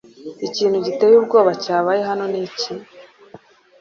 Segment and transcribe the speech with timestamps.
[0.47, 2.71] Ikintu giteye ubwoba cyabaye hano niki?